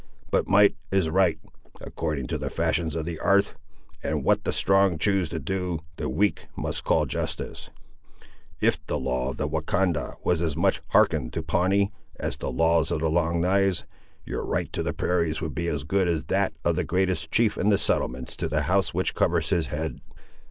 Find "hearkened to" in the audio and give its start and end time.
10.87-11.43